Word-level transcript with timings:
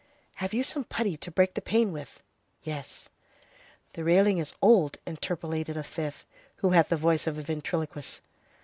"Have 0.37 0.51
you 0.51 0.63
some 0.63 0.83
putty 0.83 1.15
to 1.17 1.29
break 1.29 1.53
the 1.53 1.61
pane 1.61 1.91
with?" 1.91 2.23
"Yes." 2.63 3.07
"The 3.93 4.03
railing 4.03 4.39
is 4.39 4.55
old," 4.59 4.97
interpolated 5.05 5.77
a 5.77 5.83
fifth, 5.83 6.25
who 6.55 6.71
had 6.71 6.89
the 6.89 6.97
voice 6.97 7.27
of 7.27 7.37
a 7.37 7.43
ventriloquist. 7.43 8.21